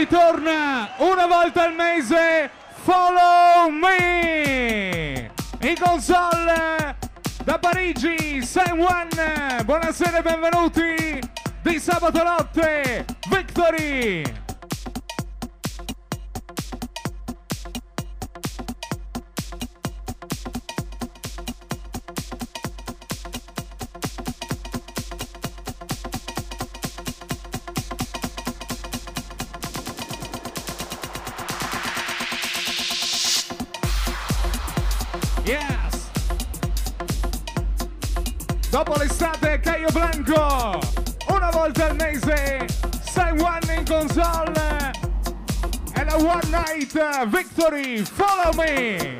ritorna 0.00 0.94
una 0.96 1.26
volta 1.26 1.64
al 1.64 1.74
mese 1.74 2.50
Follow 2.84 3.68
Me! 3.68 5.30
In 5.60 5.74
console 5.78 6.96
da 7.44 7.58
Parigi, 7.58 8.42
San 8.42 8.78
Juan, 8.78 9.08
buonasera 9.62 10.18
e 10.18 10.22
benvenuti 10.22 11.20
di 11.60 11.78
sabato 11.78 12.22
notte, 12.22 13.04
Victory! 13.28 14.39
Victor, 46.92 47.26
victory, 47.26 47.98
follow 48.02 48.52
me. 48.54 49.19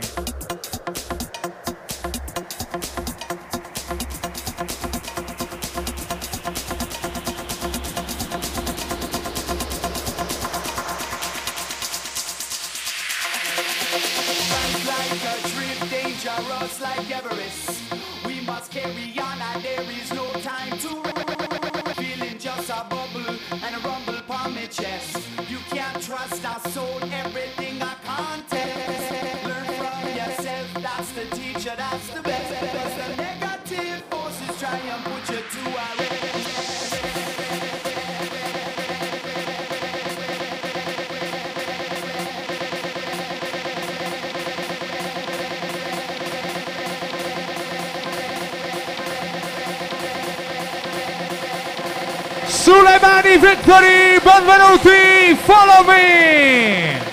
Suleimani 52.46 53.38
Victory, 53.38 54.20
benvenuti, 54.22 55.36
follow 55.44 55.84
me! 55.84 57.09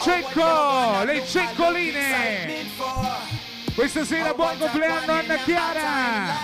Cecco, 0.00 1.04
le 1.04 1.24
ceccoline. 1.26 2.66
Questa 3.74 4.04
sera 4.04 4.32
buon 4.32 4.56
compleanno 4.58 5.12
Anna 5.12 5.36
Chiara. 5.36 6.36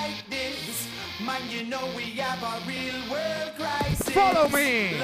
Follow 4.12 4.48
me. 4.48 4.96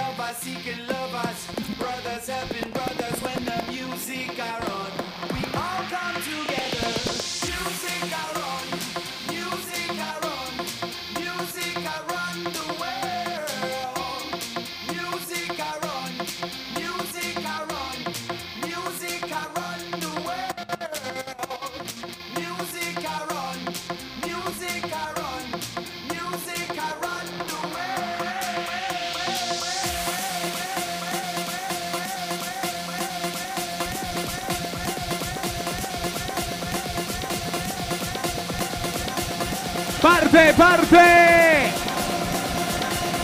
Parte, 40.00 40.54
parte! 40.56 41.72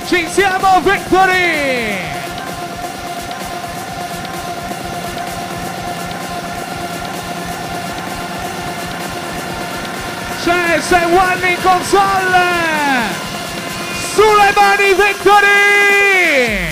Ci 0.06 0.28
siamo, 0.28 0.80
Victory! 0.82 1.96
C'è 10.44 10.80
Sewan 10.80 11.44
in 11.46 11.56
console! 11.62 12.44
Sulle 14.12 14.52
mani, 14.54 14.94
Victory! 14.94 16.65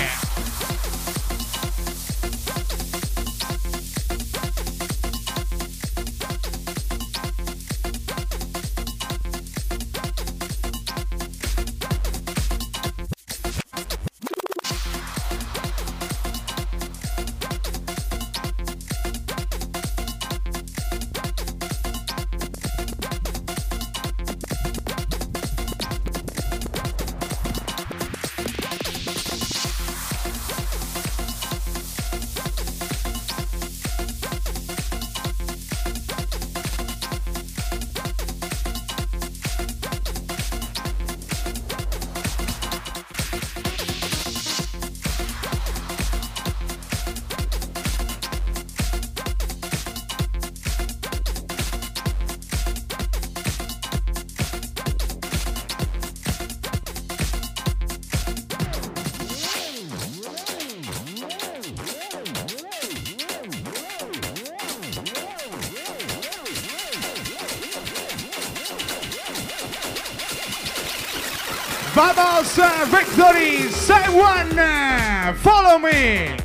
Yeah. 76.05 76.44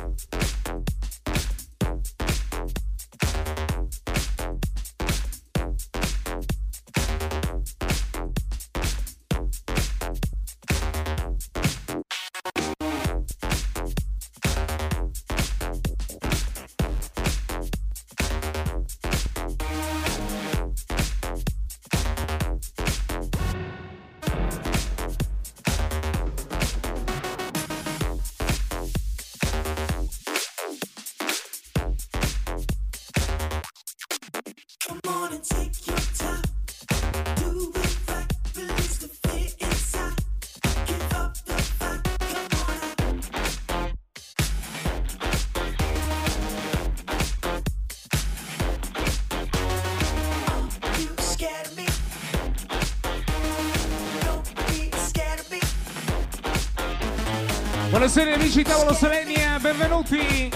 Buonasera 58.01 58.33
amici 58.33 58.63
Tavolo 58.63 58.93
Selenia, 58.95 59.59
benvenuti! 59.59 60.49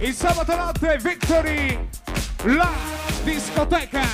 Il 0.00 0.14
sabato 0.14 0.54
notte 0.54 0.98
Victory, 1.00 1.88
la 2.42 2.70
discoteca! 3.24 4.04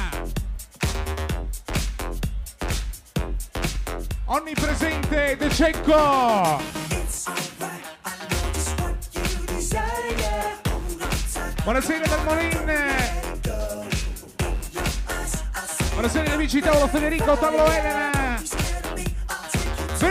onnipresente 4.26 5.36
De 5.36 5.50
Cecco 5.50 6.81
Molin. 12.24 12.72
Buonasera 15.92 16.24
gli 16.24 16.32
amici, 16.32 16.60
tavolo 16.60 16.88
Federico, 16.88 17.36
tavolo 17.36 17.70
Elena. 17.70 18.40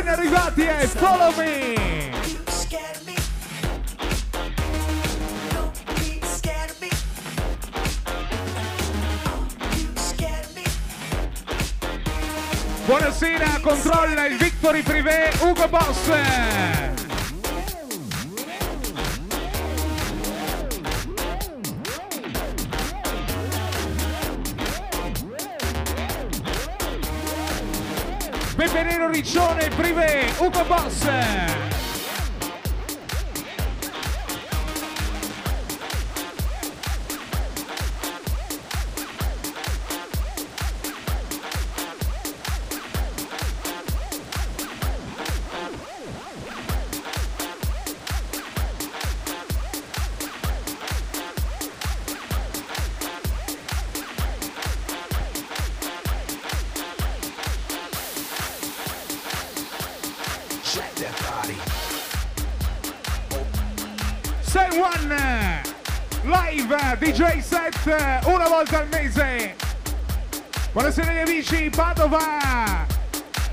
Ben 0.02 0.08
arrivati 0.08 0.62
e 0.64 0.88
follow 0.88 1.32
me. 1.36 2.10
Buonasera, 12.86 13.60
controlla 13.62 14.26
il 14.26 14.38
Victory 14.38 14.82
Privé 14.82 15.32
Ugo 15.42 15.68
Boss. 15.68 16.91
Riccione 29.22 29.70
Privé, 29.70 30.34
Ugo 30.40 30.66
Boss. 30.66 31.71
Padova. 71.94 72.88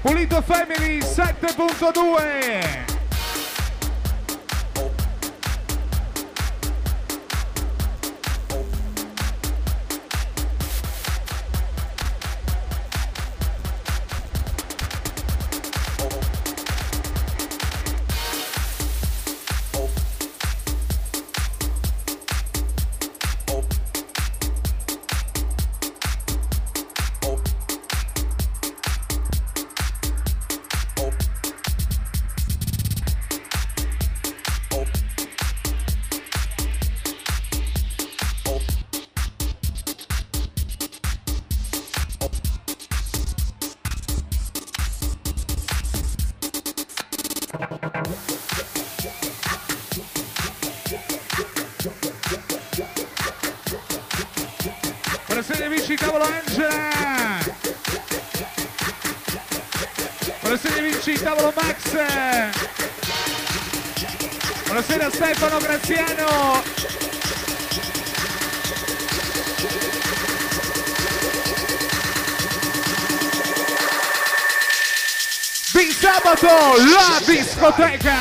Pulito 0.01 0.41
Family 0.43 1.01
7.2 1.01 2.88
Stefano 65.19 65.59
Graziano. 65.59 66.63
Di 75.73 75.91
sabato 75.91 76.47
la 76.47 77.21
discoteca. 77.27 78.15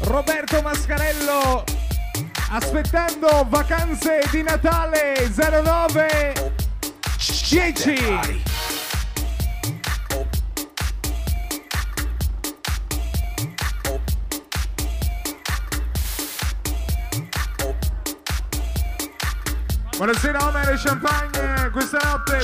Roberto 0.00 0.62
Mascarello 0.62 1.62
aspettando 2.50 3.46
vacanze 3.48 4.24
di 4.32 4.42
Natale 4.42 5.30
09 5.32 6.54
10 7.50 8.45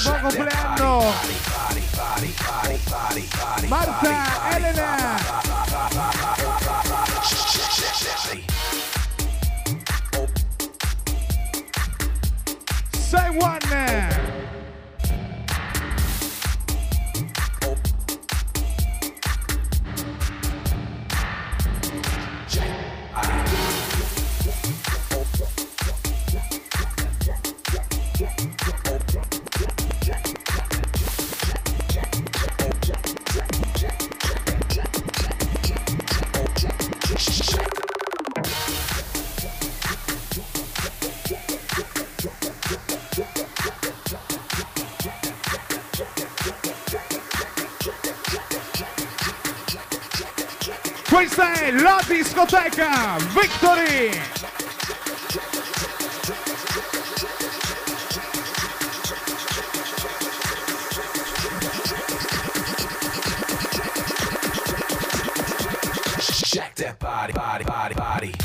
buon 0.03 0.21
compleanno! 0.21 1.13
Marta, 3.69 4.57
Elena! 4.57 5.13
Becca, 52.63 53.19
Victory! 53.35 54.13
body, 67.01 67.33
body, 67.33 67.65
body, 67.65 67.95
body. 67.95 68.42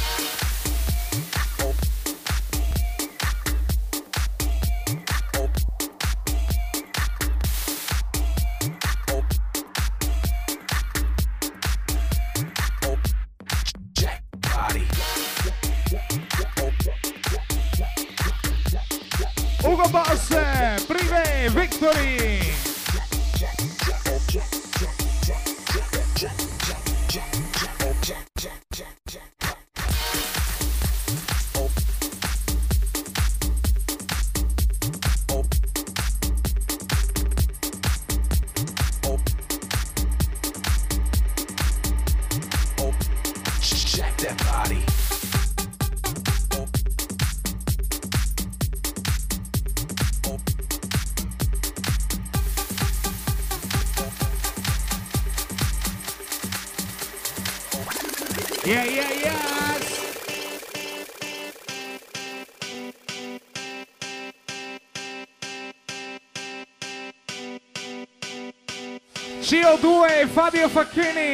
Fabio 70.38 70.70
Facchini. 70.70 71.27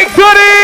Big 0.00 0.16
Goody! 0.16 0.59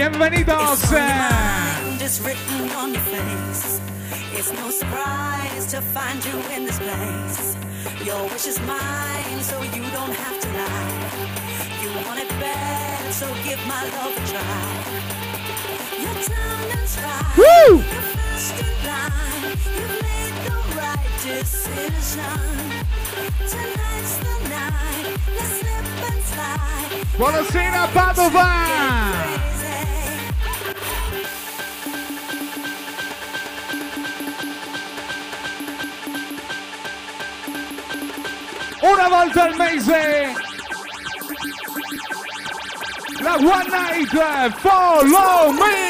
Bienvenidos. 0.00 0.80
Eh. 0.94 1.98
It's 4.32 4.50
no 4.50 4.70
surprise 4.70 5.66
to 5.72 5.82
find 5.92 6.24
you 6.24 6.40
in 6.56 6.64
this 6.64 6.78
place. 6.78 7.54
Your 8.02 8.22
wish 8.30 8.46
is 8.46 8.58
mine, 8.60 9.42
so 9.42 9.60
you 9.60 9.84
don't 9.92 10.16
have 10.16 10.40
to 10.40 10.48
lie. 10.56 10.96
You 11.82 11.90
want 12.06 12.18
it 12.18 12.30
bad, 12.40 13.12
so 13.12 13.26
give 13.44 13.60
my 13.66 13.84
love 13.92 14.16
a 14.16 14.24
try. 14.24 14.40
Your 16.00 16.16
and 16.72 16.88
try. 16.96 17.20
Woo! 17.36 17.76
You're 17.76 18.08
first 18.16 18.56
in 18.56 18.72
line. 18.88 19.52
You 19.76 19.84
made 20.00 20.36
the 20.48 20.56
right 20.80 21.12
decision. 21.20 22.40
Tonight's 23.52 24.16
the 24.16 24.48
night. 24.48 25.20
Let's 25.36 25.60
slip 25.60 25.86
and 26.08 26.22
slide. 26.24 27.04
Padova! 27.92 29.29
una 39.00 39.08
volta 39.08 39.44
al 39.44 39.56
mese 39.56 40.34
la 43.20 43.34
One 43.36 43.68
Night 43.68 44.54
Follow 44.60 45.52
Me. 45.52 45.89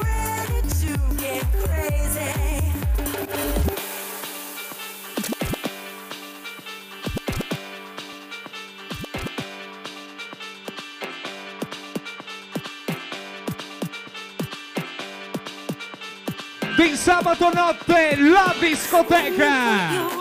sabato 17.21 17.51
notte 17.53 18.15
la 18.17 18.55
discoteca. 18.59 20.20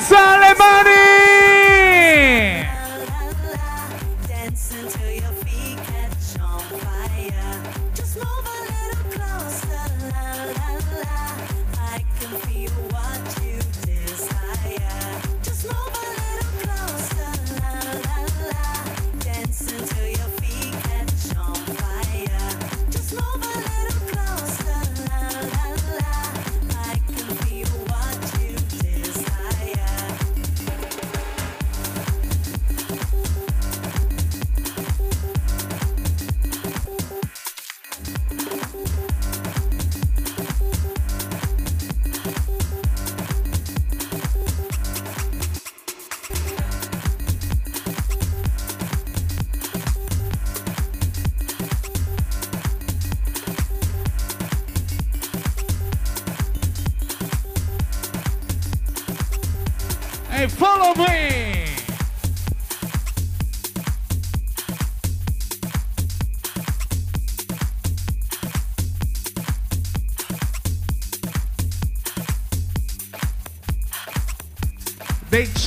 It's 0.00 0.12
Alemania! 0.12 0.97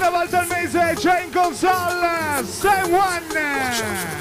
Una 0.00 0.08
volta 0.08 0.38
al 0.38 0.46
mese 0.46 0.94
c'è 0.96 1.24
in 1.24 1.30
console, 1.30 2.42
Sam 2.46 2.94
One! 2.94 4.19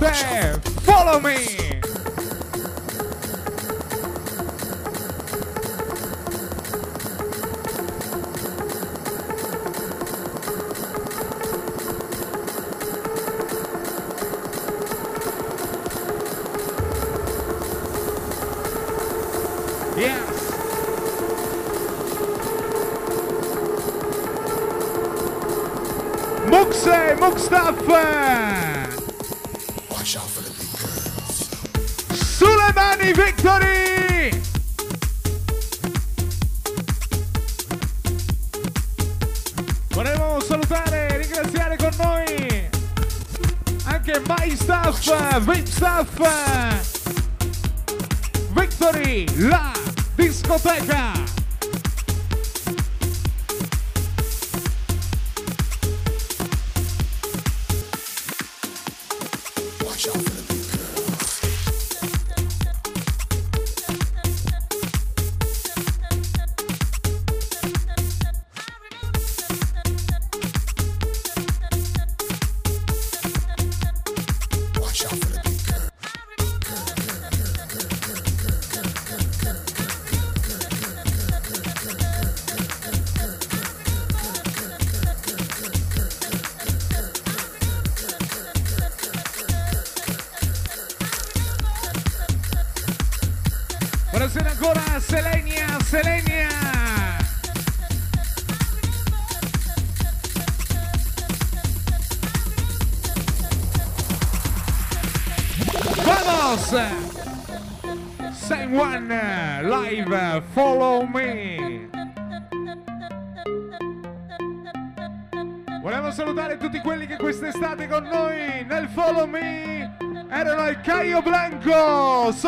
there. 0.00 0.54
Follow 0.84 1.20
me. 1.20 1.60
Mustafa! 27.20 28.69
Johnny 33.00 33.12
Victory! 33.14 33.89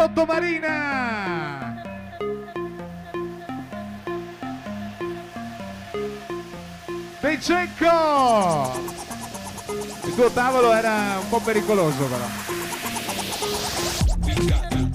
Sottomarina. 0.03 1.81
De 7.21 7.39
Cecco! 7.41 8.73
Il 10.05 10.15
tuo 10.15 10.31
tavolo 10.31 10.73
era 10.73 11.19
un 11.21 11.29
po' 11.29 11.41
pericoloso 11.41 12.05
però. 12.07 12.27
We 14.25 14.35
got 14.47 14.69
the 14.71 14.91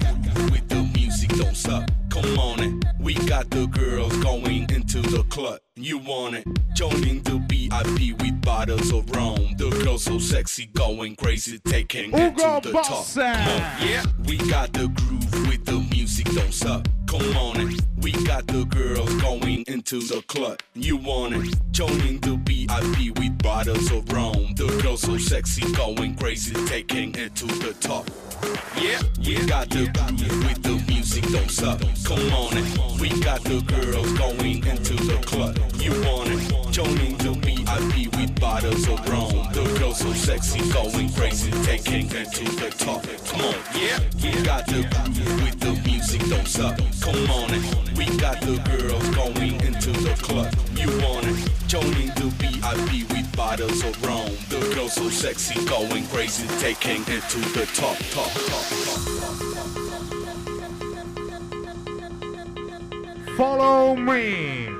with 0.50 0.66
the 0.66 0.82
music 0.94 1.34
don't 1.36 1.56
suck. 1.56 1.88
Come 2.10 2.38
on 2.38 2.62
it. 2.62 2.84
We 3.00 3.14
got 3.26 3.48
the 3.48 3.66
girls 3.66 4.14
going 4.18 4.68
into 4.70 5.00
the 5.00 5.24
club. 5.28 5.60
You 5.74 5.98
want 5.98 6.34
it? 6.34 6.44
Joining 6.74 7.22
the 7.22 7.38
VIP 7.48 8.20
with 8.20 8.40
bottles 8.42 8.92
of 8.92 9.08
rum. 9.10 9.54
The 9.56 9.70
girls 9.82 10.02
so 10.02 10.18
sexy, 10.18 10.66
going 10.66 11.16
crazy, 11.16 11.58
taking 11.60 12.12
it 12.12 12.36
to 12.36 12.60
the 12.62 12.72
top. 12.72 13.06
Come 13.14 13.24
on, 13.24 13.88
yeah. 13.88 14.02
Got 14.48 14.72
the 14.72 14.88
groove 14.88 15.48
with 15.48 15.64
the 15.66 15.78
music 15.90 16.26
don't 16.34 16.52
suck. 16.52 16.86
Come 17.06 17.36
on 17.36 17.60
it. 17.60 17.82
We 18.00 18.12
got 18.24 18.46
the 18.46 18.64
girls 18.64 19.14
going 19.20 19.62
into 19.68 20.00
the 20.00 20.22
club. 20.22 20.60
You 20.74 20.96
want 20.96 21.34
it? 21.34 21.54
Joining 21.70 22.18
the 22.20 22.36
VIP 22.46 23.18
with 23.18 23.42
bottles 23.42 23.92
of 23.92 24.10
rum. 24.10 24.54
The 24.54 24.66
girls 24.82 25.02
so 25.02 25.18
sexy, 25.18 25.70
going 25.72 26.14
crazy, 26.16 26.54
taking 26.66 27.14
it 27.14 27.34
to 27.36 27.46
the 27.46 27.74
top. 27.74 28.08
Yeah, 28.80 29.00
we 29.18 29.44
got 29.46 29.68
the 29.68 29.86
groove 29.92 30.44
with 30.44 30.62
the 30.62 30.82
music, 30.90 31.24
don't 31.24 31.50
suck. 31.50 31.80
Come 32.04 32.32
on 32.32 32.56
it. 32.56 33.00
We 33.00 33.10
got 33.20 33.42
the 33.44 33.60
girls 33.60 34.12
going 34.14 34.66
into 34.66 34.94
the 34.94 35.18
club. 35.26 35.58
You 35.76 35.90
want 36.02 36.30
it? 36.30 36.67
Joining 36.78 37.16
the 37.18 37.32
VIP 37.42 38.06
with 38.14 38.38
bottles 38.40 38.86
of 38.86 39.04
rum. 39.08 39.32
The 39.52 39.64
girls 39.80 39.98
so 39.98 40.12
sexy, 40.12 40.60
going 40.70 41.12
crazy, 41.12 41.50
taking 41.64 42.06
it 42.06 42.30
to 42.30 42.44
the 42.44 42.70
top. 42.70 43.02
Come 43.26 43.40
on, 43.40 43.56
yeah, 43.74 43.98
we 44.22 44.30
got 44.44 44.64
the 44.66 44.86
groove 44.94 45.42
with 45.42 45.58
the 45.58 45.72
music, 45.82 46.20
don't 46.30 46.46
suck. 46.46 46.78
Come 47.00 47.28
on 47.32 47.50
it. 47.52 47.98
We 47.98 48.06
got 48.18 48.40
the 48.42 48.62
girls 48.70 49.08
going 49.10 49.60
into 49.66 49.90
the 49.90 50.14
club. 50.22 50.54
You 50.76 50.86
want 51.02 51.26
it? 51.26 51.50
Joining 51.66 52.14
the 52.14 52.30
VIP 52.38 53.10
with 53.10 53.36
bottles 53.36 53.82
of 53.82 54.00
rum. 54.06 54.30
The 54.48 54.60
girls 54.72 54.92
so 54.92 55.08
sexy, 55.08 55.58
going 55.64 56.06
crazy, 56.06 56.46
taking 56.60 57.02
it 57.08 57.24
to 57.30 57.40
the 57.58 57.66
top, 57.74 57.98
top, 58.14 58.30
top, 58.46 58.62
top. 58.86 59.00
Follow 63.36 63.96
me. 63.96 64.77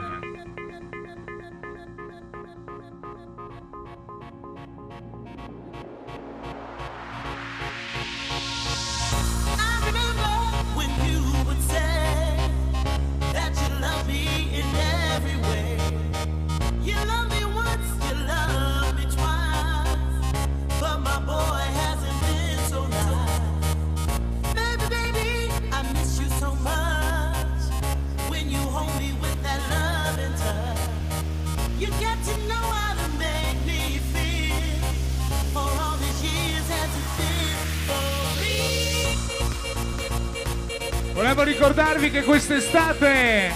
Quest'estate 42.59 43.53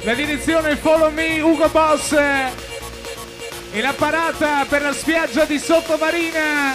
la 0.00 0.14
direzione 0.14 0.74
Follow 0.76 1.10
Me 1.10 1.38
Ugo 1.40 1.68
Boss. 1.68 2.12
E 2.12 3.82
la 3.82 3.92
parata 3.92 4.64
per 4.66 4.80
la 4.80 4.94
spiaggia 4.94 5.44
di 5.44 5.58
Sottomarina 5.58 6.74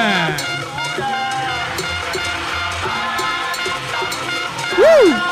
Olha! 0.00 0.34
Uh! 4.78 5.30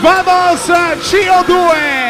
Vamos, 0.00 1.10
Tio 1.10 1.44
Duel! 1.44 2.07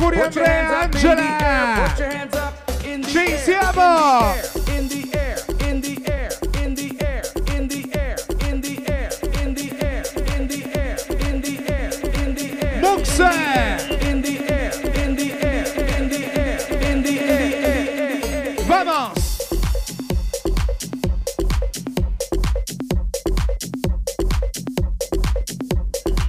auguri 0.00 0.20
Andrea 0.20 0.80
Angela! 0.80 1.94
Ci 3.06 3.36
siamo! 3.44 4.32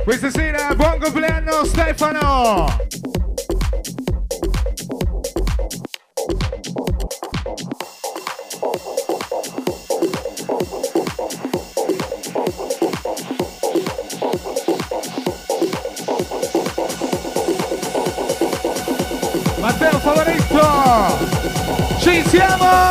Questa 0.04 0.30
sera 0.30 0.76
buon 0.76 1.00
compleanno 1.00 1.64
Stefano! 1.64 2.81
Iniciamos. 22.14 22.91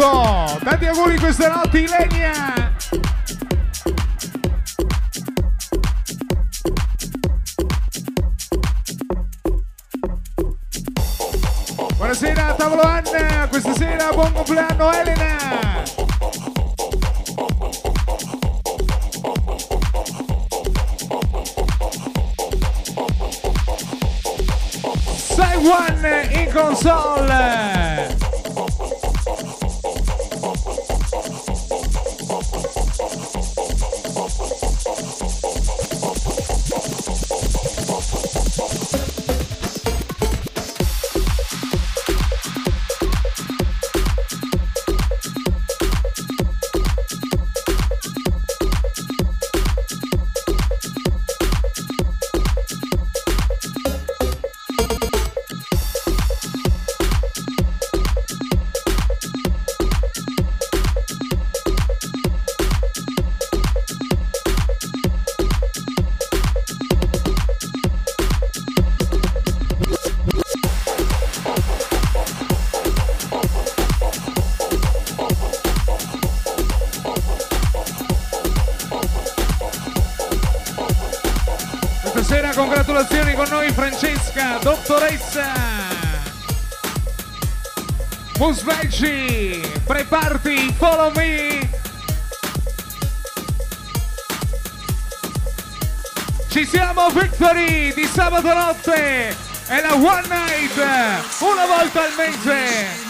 Marco, 0.00 0.58
tanti 0.64 0.86
auguri 0.86 1.18
questa 1.18 1.48
notte 1.48 1.80
Ilenia! 1.80 2.59
Bus 88.40 88.62
Veggie, 88.62 89.60
preparati, 89.84 90.72
follow 90.78 91.12
me. 91.14 91.68
Ci 96.48 96.64
siamo, 96.64 97.10
Victory 97.10 97.92
di 97.92 98.06
sabato 98.06 98.54
notte. 98.54 99.36
È 99.66 99.80
la 99.82 99.92
One 99.92 100.26
Night, 100.28 100.74
una 101.40 101.66
volta 101.66 102.02
al 102.02 102.12
mese. 102.16 103.09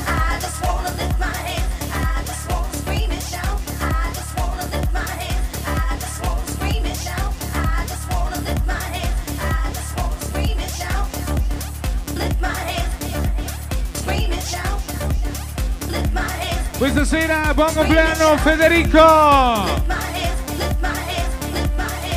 Buonasera, 17.31 17.53
buon 17.53 17.73
compleanno 17.73 18.37
Federico! 18.39 19.65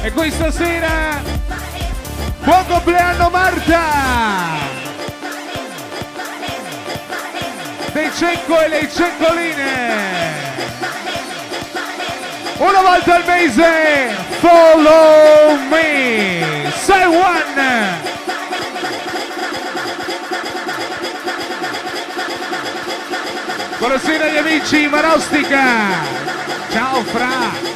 E 0.03 0.11
questa 0.11 0.51
sera 0.51 1.23
buon 2.41 2.67
compleanno 2.67 3.31
Marta! 3.31 3.81
Dei 7.93 8.11
cecco 8.13 8.61
e 8.61 8.69
le 8.69 8.91
ceccoline! 8.91 10.33
Una 12.57 12.83
volta 12.83 13.15
al 13.15 13.25
mese, 13.25 14.17
follow 14.41 15.57
me! 15.69 16.73
Say 16.75 17.05
one! 17.05 17.84
Buonasera 23.85 24.25
agli 24.25 24.39
amici 24.39 24.87
Marostica. 24.89 25.61
Ciao 26.71 27.03
Fra. 27.03 27.74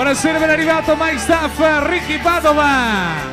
Buonasera, 0.00 0.38
ben 0.38 0.48
arrivato 0.48 0.96
Mike 0.98 1.18
Staff, 1.18 1.58
Ricky 1.86 2.18
Padova. 2.20 3.29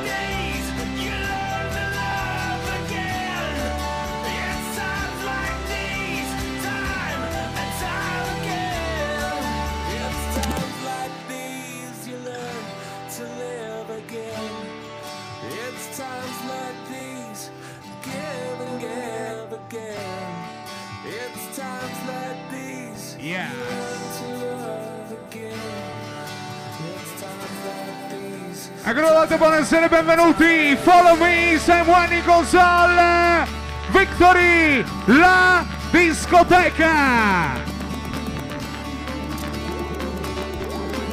essere 29.68 29.90
benvenuti. 29.90 30.78
Follow 30.82 31.18
me, 31.18 31.60
Sam 31.60 31.90
Wani 31.90 32.24
Console. 32.24 33.46
Victory, 33.90 34.82
la 35.08 35.66
discoteca. 35.92 37.52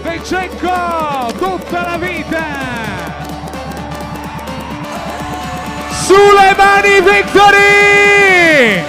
De 0.03 0.21
Cecco, 0.23 1.33
tutta 1.37 1.83
la 1.83 1.97
vita. 1.99 2.45
Sulle 5.91 6.55
mani, 6.57 7.01
Victory! 7.01 8.84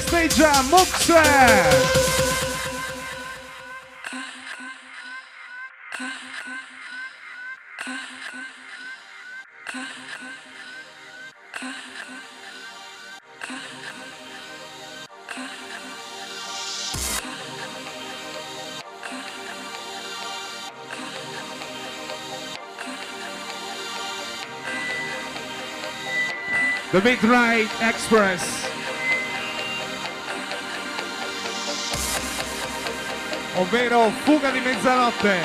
Festeggia 0.00 0.62
Mux. 0.70 1.06
The 26.92 27.00
Midnight 27.00 27.68
Express. 27.80 28.73
Ovvero 33.56 34.10
fuga 34.24 34.50
di 34.50 34.58
mezzanotte. 34.58 35.38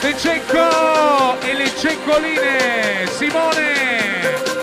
De 0.00 0.16
Cecco 0.16 1.40
e 1.40 1.54
le 1.54 1.70
ceccoline. 1.76 3.06
Simone. 3.16 4.53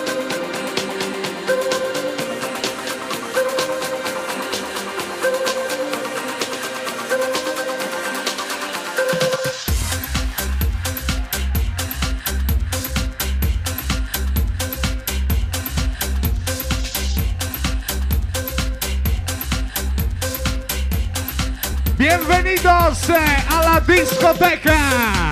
Bienvenidos 23.07 23.47
a 23.49 23.63
la 23.63 23.79
discoteca. 23.79 25.30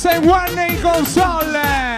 Sei 0.00 0.18
one 0.18 0.58
in 0.58 0.80
console. 0.80 1.89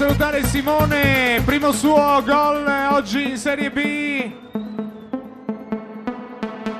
Salutare 0.00 0.42
Simone, 0.46 1.42
primo 1.44 1.72
suo 1.72 2.22
gol 2.24 2.66
oggi 2.90 3.32
in 3.32 3.36
Serie 3.36 3.70
B. 3.70 4.32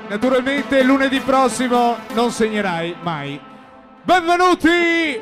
Naturalmente 0.07 0.81
lunedì 0.81 1.19
prossimo 1.19 1.97
non 2.15 2.31
segnerai 2.31 2.95
mai. 3.03 3.39
Benvenuti 4.01 5.21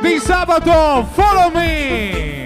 di 0.00 0.18
sabato, 0.18 1.06
follow 1.12 1.52
me! 1.52 2.37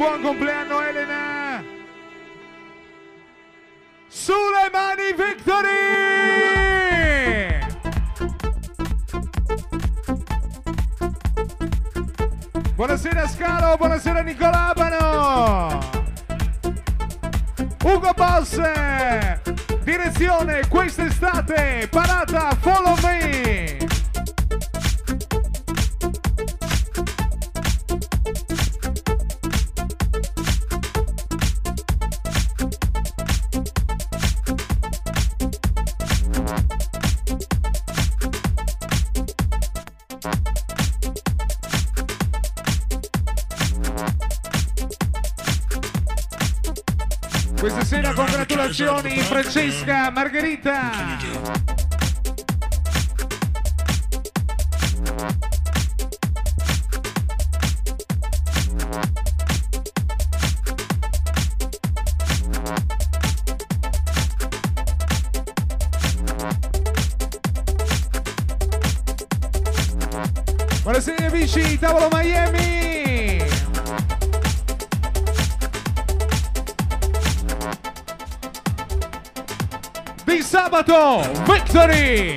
Boa 0.00 0.18
completa. 0.18 0.49
Amici, 71.50 71.78
tavolo 71.78 72.08
Miami. 72.12 72.68
di 80.24 80.42
sabato 80.42 81.22
Victory 81.44 82.36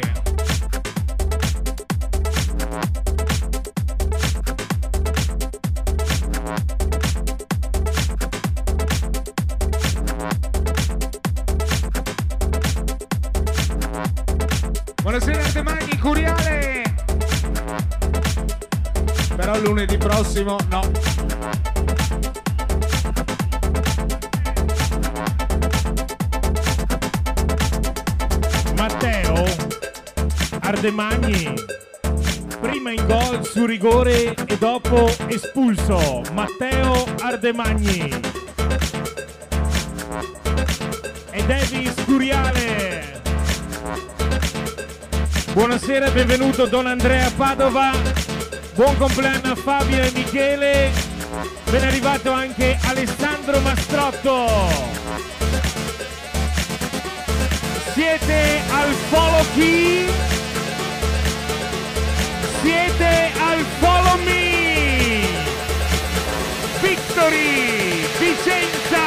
prossimo 20.43 20.57
no. 20.69 20.81
Matteo 28.75 29.45
Ardemagni 30.59 31.53
prima 32.59 32.91
in 32.91 33.05
gol 33.05 33.45
su 33.45 33.65
rigore 33.65 34.33
e 34.33 34.57
dopo 34.57 35.09
espulso. 35.27 36.21
Matteo 36.33 37.05
Ardemagni. 37.21 38.21
E 41.31 41.45
Davis 41.45 41.93
Curiale 42.05 43.21
buonasera 45.53 46.07
e 46.07 46.11
benvenuto 46.11 46.65
Don 46.65 46.87
Andrea 46.87 47.29
Padova 47.35 47.91
buon 48.75 48.97
compleanno 48.97 49.51
a 49.51 49.55
Fabio 49.55 50.01
e 50.01 50.11
Michele. 50.13 50.91
Ben 51.69 51.83
arrivato 51.83 52.31
anche 52.31 52.77
Alessandro 52.83 53.59
Mastrotto. 53.59 54.47
Siete 57.93 58.61
al 58.71 58.93
follow 59.09 59.45
key 59.55 60.23
siete 62.63 63.31
al 63.37 63.65
follow 63.79 64.17
me. 64.23 65.27
Victory 66.81 68.05
Vicenza. 68.19 69.05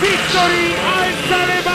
Victory 0.00 0.74
alza 0.74 1.46
le 1.46 1.65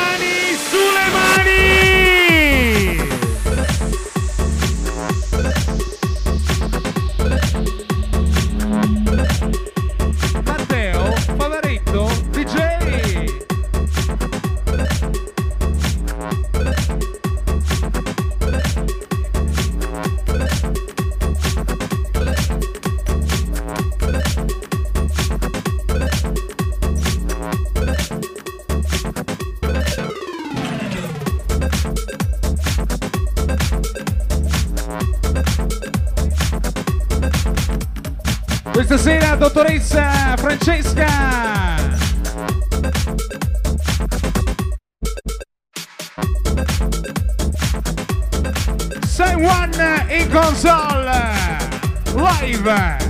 Francesca 40.52 41.08
Say 49.08 49.36
One 49.38 49.74
uh, 49.76 50.08
in 50.12 50.30
console. 50.30 51.06
Live. 52.22 53.02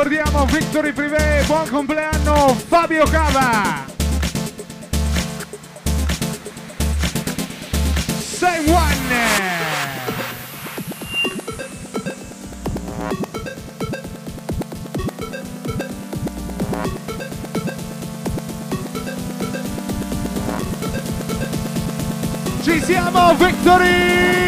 Ricordiamo 0.00 0.44
Victory 0.44 0.92
Privé, 0.92 1.42
buon 1.46 1.68
compleanno 1.68 2.54
Fabio 2.68 3.04
Cava. 3.06 3.84
Say 8.20 8.64
one. 8.68 9.16
Ci 22.62 22.82
siamo 22.84 23.34
Victory! 23.34 24.47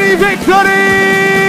Victory! 0.00 1.39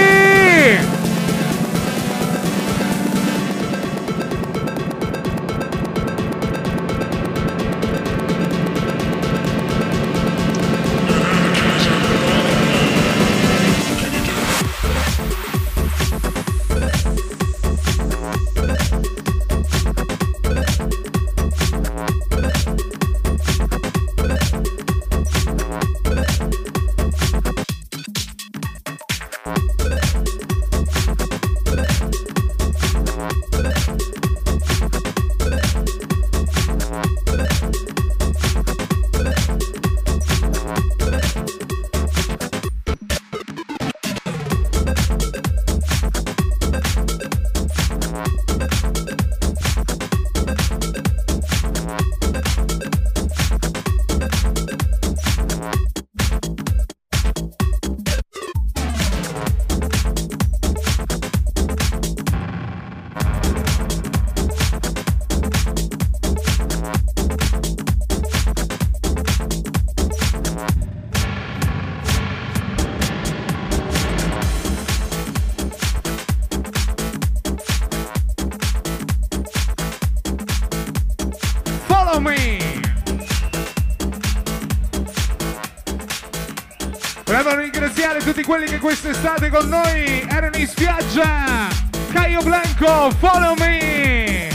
Quest'estate 88.82 89.48
con 89.48 89.68
noi 89.68 90.26
erano 90.28 90.56
in 90.56 90.66
spiaggia! 90.66 91.68
Caio 92.12 92.42
Blanco, 92.42 93.12
follow 93.20 93.54
me! 93.54 94.48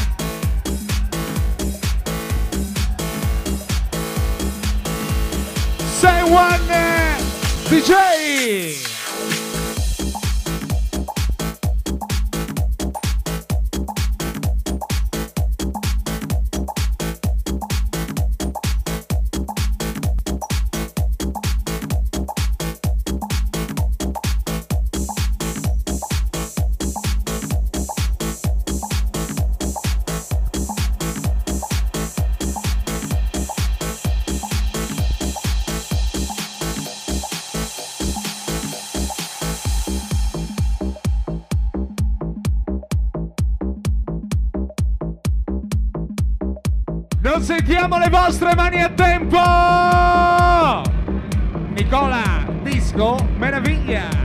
Say 5.98 6.22
one 6.24 6.60
DJ! 7.70 8.07
Vostre 48.28 48.54
mani 48.56 48.82
a 48.82 48.90
tempo! 48.90 49.40
Nicola, 51.74 52.46
disco, 52.62 53.16
meraviglia! 53.38 54.17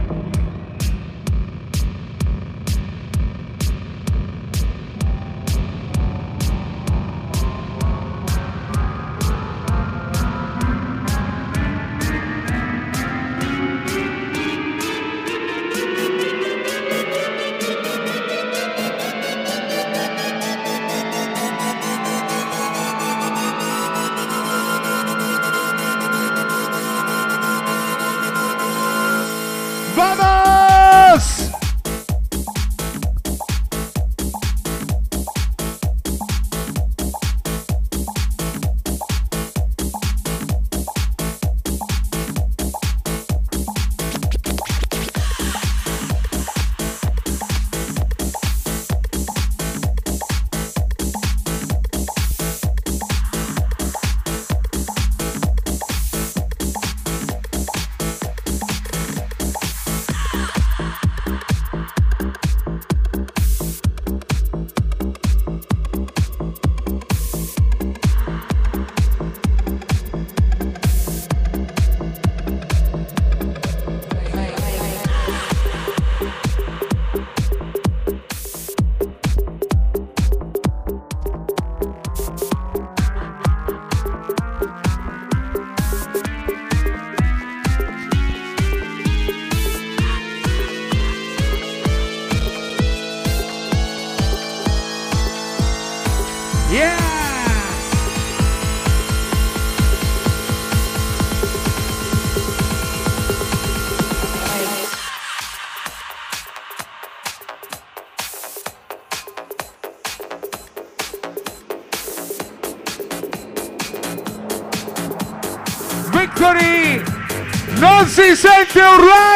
Take 118.42 118.74
your 118.74 118.98
rock! 118.98 119.31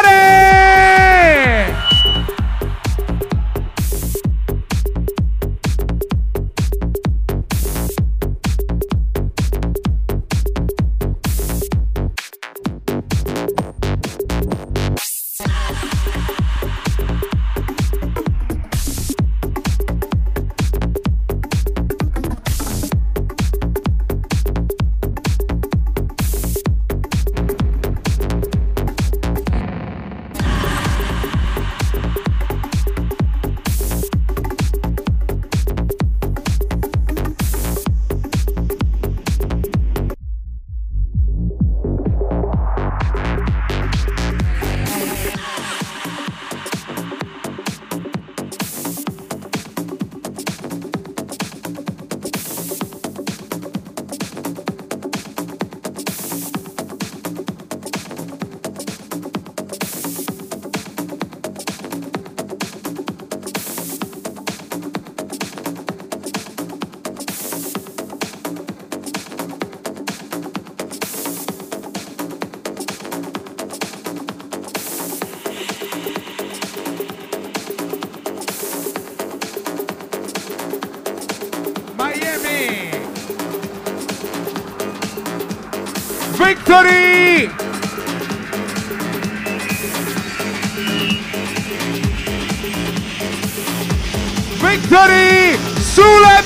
Victory! 86.67 87.49
Victory! 94.59 95.59
Sulle 95.79 96.43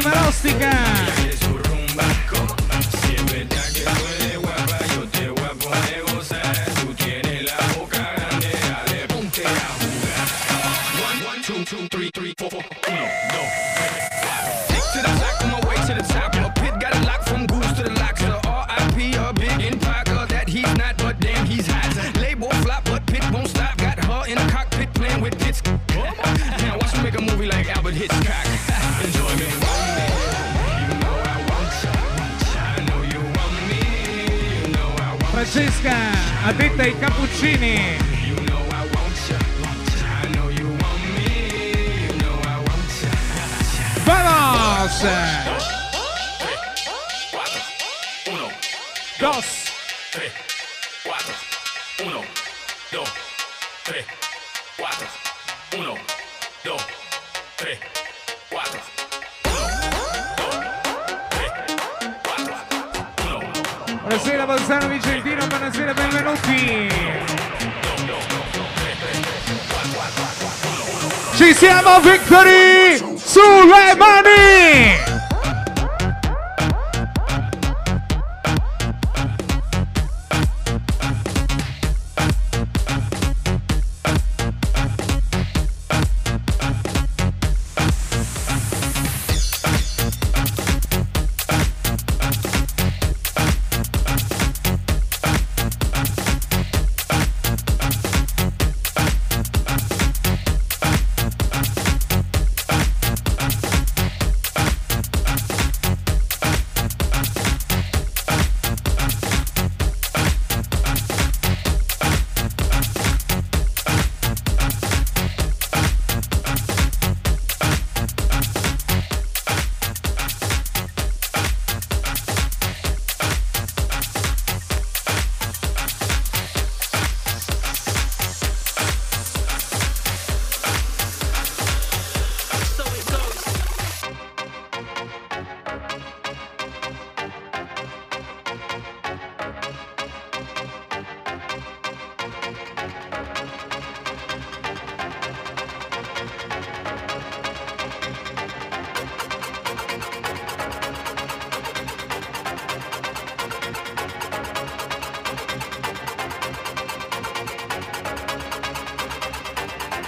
cima. 0.00 0.91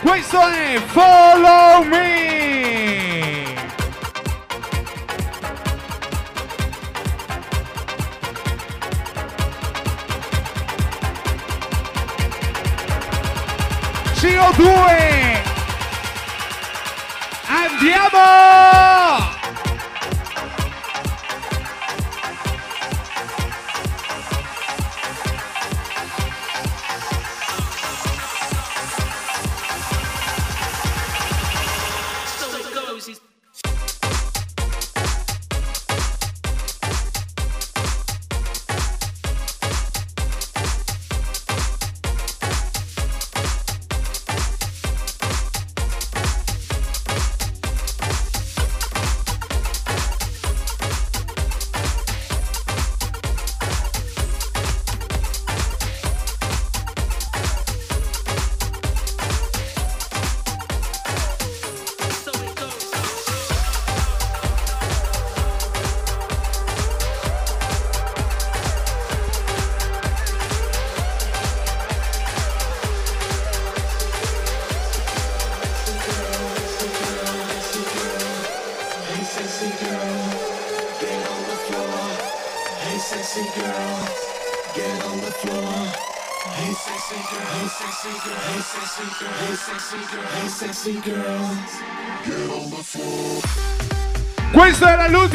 Questo 0.05 0.39
è 0.39 0.79
Follow 0.85 1.83
Me! 1.85 3.55
Giro 14.13 14.53
2! 14.57 15.43
Andiamo! 17.49 18.44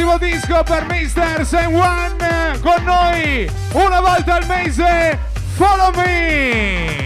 nuovo 0.10 0.26
disco 0.26 0.64
per 0.64 0.86
Mr. 0.86 1.46
Sam 1.46 1.76
One 1.76 2.60
con 2.62 2.84
noi 2.84 3.48
una 3.74 4.02
volta 4.02 4.36
al 4.36 4.46
mese. 4.48 5.20
Follow 5.56 5.92
me! 5.96 6.99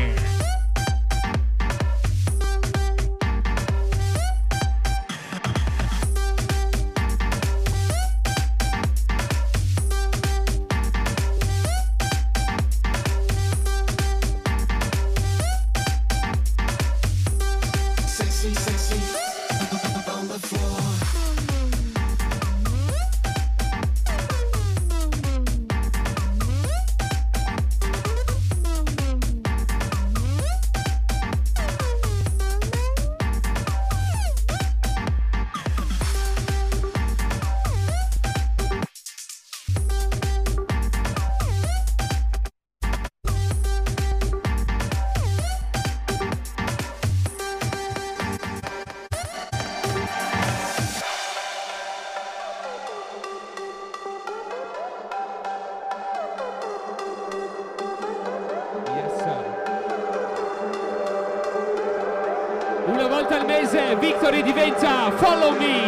Factory 64.24 64.42
diventa 64.42 65.12
Follow 65.18 65.52
Me. 65.52 65.83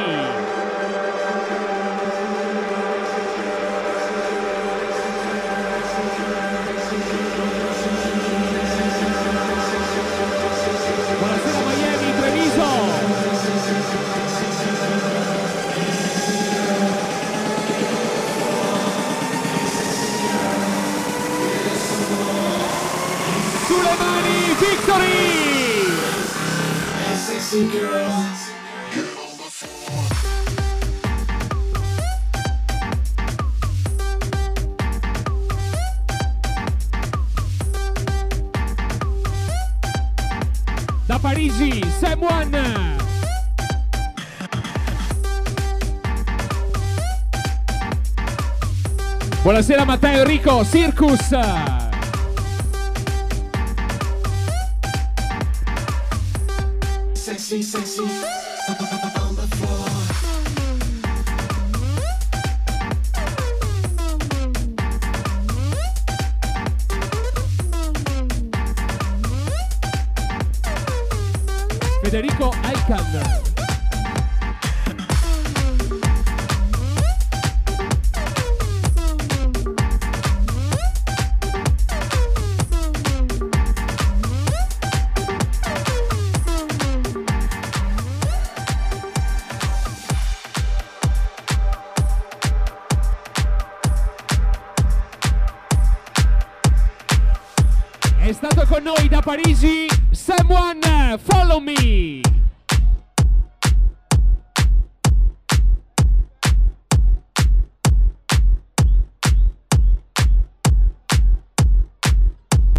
Buonasera 49.55 49.85
Matteo 49.85 50.23
Enrico, 50.23 50.65
Circus! 50.65 51.74